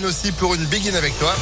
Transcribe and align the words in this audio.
aussi 0.00 0.32
pour 0.32 0.54
une 0.54 0.64
begin 0.64 0.94
avec 0.94 1.16
toi. 1.18 1.34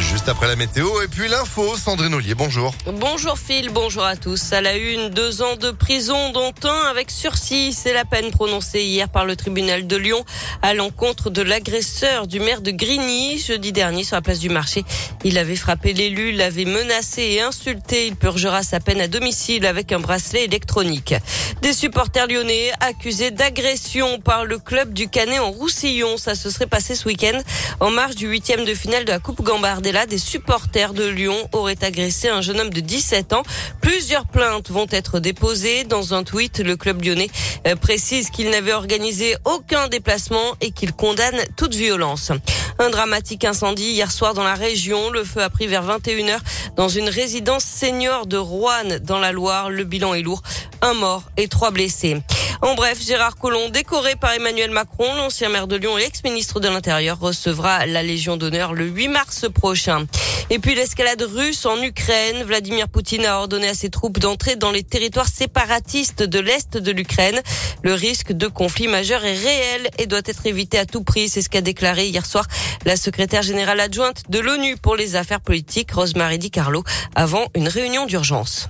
Juste 0.00 0.28
après 0.28 0.46
la 0.46 0.54
météo 0.54 1.02
et 1.02 1.08
puis 1.08 1.28
l'info, 1.28 1.76
Sandrine 1.76 2.14
Ollier, 2.14 2.34
bonjour. 2.34 2.72
Bonjour 2.86 3.36
Phil, 3.36 3.68
bonjour 3.70 4.04
à 4.04 4.14
tous. 4.14 4.52
À 4.52 4.60
la 4.60 4.76
une, 4.76 5.08
deux 5.08 5.42
ans 5.42 5.56
de 5.56 5.72
prison, 5.72 6.30
dont 6.30 6.52
un 6.62 6.88
avec 6.88 7.10
sursis. 7.10 7.72
C'est 7.72 7.92
la 7.92 8.04
peine 8.04 8.30
prononcée 8.30 8.84
hier 8.84 9.08
par 9.08 9.24
le 9.24 9.34
tribunal 9.34 9.88
de 9.88 9.96
Lyon 9.96 10.24
à 10.62 10.72
l'encontre 10.72 11.30
de 11.30 11.42
l'agresseur 11.42 12.28
du 12.28 12.38
maire 12.38 12.60
de 12.60 12.70
Grigny 12.70 13.38
jeudi 13.38 13.72
dernier 13.72 14.04
sur 14.04 14.14
la 14.14 14.22
place 14.22 14.38
du 14.38 14.50
marché. 14.50 14.84
Il 15.24 15.36
avait 15.36 15.56
frappé 15.56 15.92
l'élu, 15.92 16.30
l'avait 16.30 16.64
menacé 16.64 17.22
et 17.22 17.40
insulté. 17.42 18.06
Il 18.06 18.14
purgera 18.14 18.62
sa 18.62 18.78
peine 18.78 19.00
à 19.00 19.08
domicile 19.08 19.66
avec 19.66 19.90
un 19.90 19.98
bracelet 19.98 20.44
électronique. 20.44 21.14
Des 21.60 21.72
supporters 21.72 22.28
lyonnais 22.28 22.70
accusés 22.78 23.32
d'agression 23.32 24.20
par 24.20 24.44
le 24.44 24.58
club 24.58 24.94
du 24.94 25.08
Canet 25.08 25.40
en 25.40 25.50
Roussillon. 25.50 26.18
Ça 26.18 26.36
se 26.36 26.50
serait 26.50 26.68
passé 26.68 26.94
ce 26.94 27.08
week-end 27.08 27.38
en 27.80 27.90
marge 27.90 28.14
du 28.14 28.28
huitième 28.28 28.64
de 28.64 28.74
finale 28.74 29.04
de 29.04 29.10
la 29.10 29.18
Coupe 29.18 29.42
Gambardella 29.42 29.87
là, 29.92 30.06
des 30.06 30.18
supporters 30.18 30.92
de 30.92 31.04
Lyon 31.04 31.36
auraient 31.52 31.82
agressé 31.82 32.28
un 32.28 32.40
jeune 32.40 32.60
homme 32.60 32.70
de 32.70 32.80
17 32.80 33.32
ans. 33.32 33.42
Plusieurs 33.80 34.26
plaintes 34.26 34.70
vont 34.70 34.86
être 34.90 35.20
déposées. 35.20 35.84
Dans 35.84 36.14
un 36.14 36.24
tweet, 36.24 36.58
le 36.58 36.76
club 36.76 37.02
lyonnais 37.04 37.30
euh, 37.66 37.76
précise 37.76 38.30
qu'il 38.30 38.50
n'avait 38.50 38.72
organisé 38.72 39.36
aucun 39.44 39.88
déplacement 39.88 40.56
et 40.60 40.70
qu'il 40.70 40.92
condamne 40.92 41.38
toute 41.56 41.74
violence. 41.74 42.32
Un 42.78 42.90
dramatique 42.90 43.44
incendie 43.44 43.90
hier 43.90 44.12
soir 44.12 44.34
dans 44.34 44.44
la 44.44 44.54
région. 44.54 45.10
Le 45.10 45.24
feu 45.24 45.42
a 45.42 45.50
pris 45.50 45.66
vers 45.66 45.84
21h 45.84 46.38
dans 46.76 46.88
une 46.88 47.08
résidence 47.08 47.64
senior 47.64 48.26
de 48.26 48.36
Rouen 48.36 48.98
dans 49.02 49.18
la 49.18 49.32
Loire. 49.32 49.70
Le 49.70 49.84
bilan 49.84 50.14
est 50.14 50.22
lourd. 50.22 50.42
Un 50.82 50.94
mort 50.94 51.24
et 51.36 51.48
trois 51.48 51.70
blessés. 51.70 52.18
En 52.60 52.74
bref, 52.74 53.00
Gérard 53.00 53.36
Collomb, 53.36 53.68
décoré 53.68 54.16
par 54.16 54.32
Emmanuel 54.32 54.72
Macron, 54.72 55.14
l'ancien 55.14 55.48
maire 55.48 55.68
de 55.68 55.76
Lyon 55.76 55.96
et 55.96 56.02
ex-ministre 56.02 56.58
de 56.58 56.68
l'Intérieur, 56.68 57.18
recevra 57.20 57.86
la 57.86 58.02
Légion 58.02 58.36
d'honneur 58.36 58.74
le 58.74 58.86
8 58.86 59.08
mars 59.08 59.46
prochain. 59.52 60.06
Et 60.50 60.58
puis 60.58 60.74
l'escalade 60.74 61.22
russe 61.22 61.66
en 61.66 61.80
Ukraine. 61.82 62.42
Vladimir 62.42 62.88
Poutine 62.88 63.26
a 63.26 63.38
ordonné 63.38 63.68
à 63.68 63.74
ses 63.74 63.90
troupes 63.90 64.18
d'entrer 64.18 64.56
dans 64.56 64.72
les 64.72 64.82
territoires 64.82 65.28
séparatistes 65.28 66.22
de 66.22 66.40
l'Est 66.40 66.76
de 66.76 66.90
l'Ukraine. 66.90 67.40
Le 67.82 67.94
risque 67.94 68.32
de 68.32 68.48
conflit 68.48 68.88
majeur 68.88 69.24
est 69.24 69.36
réel 69.36 69.90
et 69.98 70.06
doit 70.06 70.22
être 70.24 70.46
évité 70.46 70.78
à 70.78 70.86
tout 70.86 71.04
prix. 71.04 71.28
C'est 71.28 71.42
ce 71.42 71.48
qu'a 71.48 71.60
déclaré 71.60 72.08
hier 72.08 72.26
soir 72.26 72.46
la 72.84 72.96
secrétaire 72.96 73.42
générale 73.42 73.78
adjointe 73.78 74.22
de 74.30 74.38
l'ONU 74.40 74.76
pour 74.76 74.96
les 74.96 75.14
affaires 75.16 75.40
politiques, 75.40 75.92
Rosemary 75.92 76.38
Di 76.38 76.50
Carlo, 76.50 76.82
avant 77.14 77.46
une 77.54 77.68
réunion 77.68 78.06
d'urgence. 78.06 78.68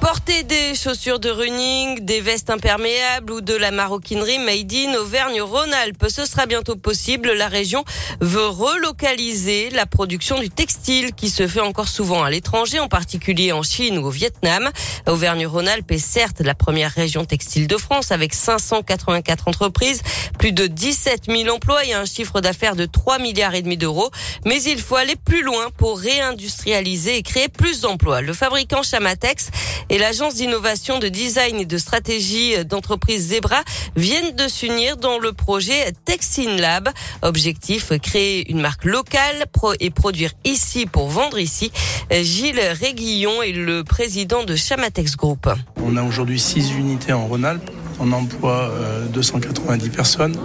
Porter 0.00 0.44
des 0.44 0.74
chaussures 0.74 1.20
de 1.20 1.28
running, 1.28 2.06
des 2.06 2.22
vestes 2.22 2.48
imperméables 2.48 3.30
ou 3.32 3.42
de 3.42 3.54
la 3.54 3.70
maroquinerie 3.70 4.38
made 4.38 4.72
in 4.72 4.94
Auvergne-Rhône-Alpes, 4.94 6.06
ce 6.08 6.24
sera 6.24 6.46
bientôt 6.46 6.76
possible. 6.76 7.32
La 7.32 7.48
région 7.48 7.84
veut 8.20 8.46
relocaliser 8.46 9.68
la 9.68 9.84
production 9.84 10.38
du 10.38 10.48
textile 10.48 11.12
qui 11.12 11.28
se 11.28 11.46
fait 11.46 11.60
encore 11.60 11.88
souvent 11.88 12.24
à 12.24 12.30
l'étranger, 12.30 12.80
en 12.80 12.88
particulier 12.88 13.52
en 13.52 13.62
Chine 13.62 13.98
ou 13.98 14.06
au 14.06 14.10
Vietnam. 14.10 14.70
Auvergne-Rhône-Alpes 15.06 15.90
est 15.92 15.98
certes 15.98 16.40
la 16.40 16.54
première 16.54 16.92
région 16.92 17.26
textile 17.26 17.66
de 17.66 17.76
France 17.76 18.10
avec 18.10 18.32
584 18.32 19.48
entreprises, 19.48 20.00
plus 20.38 20.52
de 20.52 20.66
17 20.66 21.24
000 21.28 21.54
emplois 21.54 21.84
et 21.84 21.92
un 21.92 22.06
chiffre 22.06 22.40
d'affaires 22.40 22.74
de 22.74 22.86
3 22.86 23.18
milliards 23.18 23.54
et 23.54 23.60
demi 23.60 23.76
d'euros. 23.76 24.10
Mais 24.46 24.62
il 24.62 24.80
faut 24.80 24.96
aller 24.96 25.16
plus 25.16 25.42
loin 25.42 25.68
pour 25.76 25.98
réindustrialiser 25.98 27.18
et 27.18 27.22
créer 27.22 27.48
plus 27.48 27.82
d'emplois. 27.82 28.22
Le 28.22 28.32
fabricant 28.32 28.82
Chamatex 28.82 29.50
et 29.90 29.98
l'agence 29.98 30.36
d'innovation 30.36 30.98
de 30.98 31.08
design 31.08 31.60
et 31.60 31.66
de 31.66 31.78
stratégie 31.78 32.64
d'entreprise 32.64 33.28
Zebra 33.28 33.62
viennent 33.96 34.34
de 34.34 34.48
s'unir 34.48 34.96
dans 34.96 35.18
le 35.18 35.32
projet 35.32 35.92
Texin 36.04 36.56
Lab. 36.56 36.88
Objectif, 37.22 37.92
créer 38.00 38.50
une 38.50 38.60
marque 38.60 38.84
locale 38.84 39.44
et 39.80 39.90
produire 39.90 40.30
ici 40.44 40.86
pour 40.86 41.08
vendre 41.08 41.38
ici. 41.38 41.72
Gilles 42.10 42.60
Réguillon 42.60 43.42
est 43.42 43.52
le 43.52 43.84
président 43.84 44.44
de 44.44 44.56
Chamatex 44.56 45.16
Group. 45.16 45.48
On 45.76 45.96
a 45.96 46.02
aujourd'hui 46.02 46.38
six 46.38 46.72
unités 46.72 47.12
en 47.12 47.26
Rhône-Alpes 47.26 47.70
on 48.00 48.12
emploie 48.12 48.72
290 49.12 49.86
euh, 49.86 49.90
personnes 49.90 50.36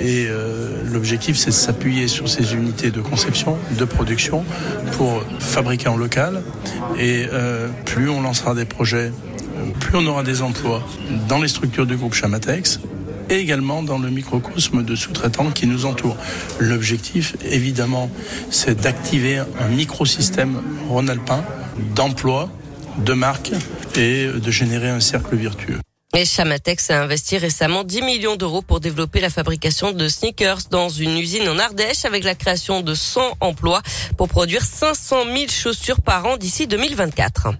et 0.00 0.26
euh, 0.28 0.82
l'objectif 0.90 1.36
c'est 1.36 1.50
de 1.50 1.54
s'appuyer 1.54 2.08
sur 2.08 2.28
ces 2.28 2.54
unités 2.54 2.90
de 2.90 3.00
conception, 3.00 3.58
de 3.78 3.84
production 3.84 4.44
pour 4.92 5.22
fabriquer 5.40 5.88
en 5.88 5.96
local 5.96 6.42
et 6.98 7.26
euh, 7.32 7.68
plus 7.84 8.08
on 8.08 8.22
lancera 8.22 8.54
des 8.54 8.64
projets, 8.64 9.12
plus 9.80 9.96
on 9.96 10.06
aura 10.06 10.22
des 10.22 10.42
emplois 10.42 10.82
dans 11.28 11.40
les 11.40 11.48
structures 11.48 11.86
du 11.86 11.96
groupe 11.96 12.14
Chamatex 12.14 12.80
et 13.28 13.36
également 13.36 13.82
dans 13.82 13.98
le 13.98 14.10
microcosme 14.10 14.84
de 14.84 14.96
sous-traitants 14.96 15.50
qui 15.50 15.68
nous 15.68 15.86
entourent. 15.86 16.16
L'objectif, 16.58 17.36
évidemment, 17.44 18.10
c'est 18.50 18.80
d'activer 18.80 19.38
un 19.38 19.68
microsystème 19.68 20.60
rhône-alpin 20.88 21.44
d'emploi, 21.94 22.50
de 22.98 23.12
marque 23.12 23.52
et 23.96 24.26
de 24.26 24.50
générer 24.50 24.88
un 24.88 24.98
cercle 24.98 25.36
vertueux. 25.36 25.78
Et 26.12 26.24
Chamatex 26.24 26.90
a 26.90 27.02
investi 27.02 27.38
récemment 27.38 27.84
10 27.84 28.02
millions 28.02 28.34
d'euros 28.34 28.62
pour 28.62 28.80
développer 28.80 29.20
la 29.20 29.30
fabrication 29.30 29.92
de 29.92 30.08
sneakers 30.08 30.62
dans 30.68 30.88
une 30.88 31.16
usine 31.16 31.48
en 31.48 31.56
Ardèche 31.60 32.04
avec 32.04 32.24
la 32.24 32.34
création 32.34 32.80
de 32.80 32.94
100 32.94 33.36
emplois 33.40 33.80
pour 34.16 34.28
produire 34.28 34.64
500 34.64 35.24
000 35.24 35.48
chaussures 35.48 36.00
par 36.00 36.26
an 36.26 36.36
d'ici 36.36 36.66
2024. 36.66 37.50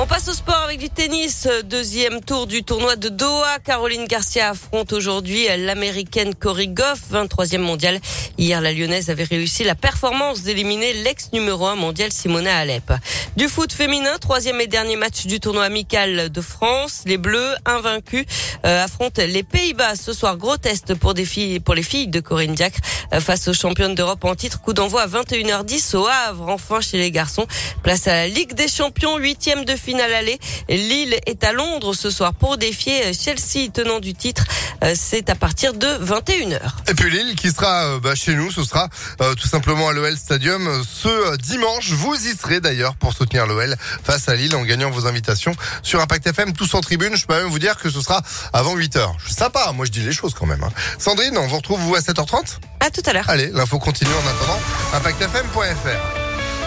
On 0.00 0.06
passe 0.06 0.28
au 0.28 0.32
sport 0.32 0.62
avec 0.62 0.78
du 0.78 0.90
tennis. 0.90 1.48
Deuxième 1.64 2.20
tour 2.20 2.46
du 2.46 2.62
tournoi 2.62 2.94
de 2.94 3.08
Doha. 3.08 3.58
Caroline 3.58 4.04
Garcia 4.04 4.50
affronte 4.50 4.92
aujourd'hui 4.92 5.48
l'américaine 5.58 6.36
Cory 6.36 6.68
Goff, 6.68 7.00
23e 7.12 7.58
mondiale. 7.58 7.98
Hier, 8.38 8.60
la 8.60 8.72
lyonnaise 8.72 9.10
avait 9.10 9.24
réussi 9.24 9.64
la 9.64 9.74
performance 9.74 10.42
d'éliminer 10.42 10.92
l'ex 11.02 11.32
numéro 11.32 11.66
1 11.66 11.74
mondial 11.74 12.12
Simona 12.12 12.58
Alep. 12.58 12.92
Du 13.36 13.48
foot 13.48 13.72
féminin, 13.72 14.18
troisième 14.20 14.60
et 14.60 14.68
dernier 14.68 14.94
match 14.94 15.26
du 15.26 15.40
tournoi 15.40 15.64
amical 15.64 16.30
de 16.30 16.40
France. 16.40 17.02
Les 17.04 17.18
Bleus, 17.18 17.56
invaincus, 17.66 18.24
euh, 18.64 18.84
affrontent 18.84 19.20
les 19.26 19.42
Pays-Bas 19.42 19.96
ce 19.96 20.12
soir. 20.12 20.36
Gros 20.36 20.58
test 20.58 20.94
pour 20.94 21.14
des 21.14 21.24
filles, 21.24 21.58
pour 21.58 21.74
les 21.74 21.82
filles 21.82 22.06
de 22.06 22.20
Corinne 22.20 22.54
Diacre 22.54 22.78
euh, 23.14 23.20
face 23.20 23.48
aux 23.48 23.52
championnes 23.52 23.96
d'Europe 23.96 24.24
en 24.24 24.36
titre. 24.36 24.60
Coup 24.60 24.74
d'envoi 24.74 25.02
à 25.02 25.08
21h10 25.08 25.96
au 25.96 26.06
Havre. 26.06 26.50
Enfin, 26.50 26.80
chez 26.80 26.98
les 26.98 27.10
garçons, 27.10 27.48
place 27.82 28.06
à 28.06 28.12
la 28.12 28.28
Ligue 28.28 28.52
des 28.54 28.68
Champions, 28.68 29.16
huitième 29.18 29.64
de 29.64 29.74
finale 29.74 29.87
aller. 29.96 30.38
Lille 30.68 31.16
est 31.26 31.44
à 31.44 31.52
Londres 31.52 31.94
ce 31.94 32.10
soir 32.10 32.34
pour 32.34 32.56
défier 32.58 33.12
Chelsea, 33.12 33.70
tenant 33.72 34.00
du 34.00 34.14
titre. 34.14 34.44
Euh, 34.84 34.94
c'est 34.96 35.30
à 35.30 35.34
partir 35.34 35.74
de 35.74 35.86
21h. 35.86 36.60
Et 36.88 36.94
puis 36.94 37.10
Lille 37.10 37.34
qui 37.34 37.50
sera 37.50 37.86
euh, 37.86 38.00
bah, 38.00 38.14
chez 38.14 38.34
nous, 38.34 38.50
ce 38.50 38.62
sera 38.64 38.88
euh, 39.20 39.34
tout 39.34 39.48
simplement 39.48 39.88
à 39.88 39.92
l'OL 39.92 40.16
Stadium 40.16 40.82
ce 40.84 41.36
dimanche. 41.36 41.90
Vous 41.90 42.14
y 42.14 42.36
serez 42.36 42.60
d'ailleurs 42.60 42.94
pour 42.96 43.12
soutenir 43.12 43.46
l'OL 43.46 43.74
face 44.04 44.28
à 44.28 44.36
Lille 44.36 44.54
en 44.54 44.62
gagnant 44.62 44.90
vos 44.90 45.06
invitations 45.06 45.54
sur 45.82 46.00
Impact 46.00 46.26
FM, 46.26 46.52
tous 46.52 46.74
en 46.74 46.80
tribune. 46.80 47.16
Je 47.16 47.26
peux 47.26 47.34
même 47.34 47.48
vous 47.48 47.58
dire 47.58 47.78
que 47.78 47.90
ce 47.90 48.00
sera 48.00 48.22
avant 48.52 48.76
8h. 48.76 49.14
Sympa, 49.28 49.72
moi 49.72 49.86
je 49.86 49.90
dis 49.90 50.02
les 50.02 50.12
choses 50.12 50.34
quand 50.34 50.46
même. 50.46 50.62
Hein. 50.62 50.70
Sandrine, 50.98 51.36
on 51.38 51.46
vous 51.46 51.56
retrouve 51.56 51.80
vous 51.80 51.94
à 51.94 52.00
7h30 52.00 52.58
À 52.80 52.90
tout 52.90 53.02
à 53.06 53.12
l'heure. 53.12 53.28
Allez, 53.28 53.50
l'info 53.52 53.78
continue 53.78 54.10
en 54.12 54.28
attendant. 54.28 54.60
ImpactFM.fr 54.94 56.17